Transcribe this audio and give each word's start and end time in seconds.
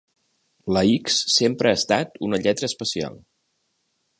La 0.77 0.81
ics 0.93 1.17
sempre 1.33 1.73
ha 1.73 1.77
estat 1.81 2.17
una 2.29 2.41
lletra 2.47 2.71
especial. 2.73 3.21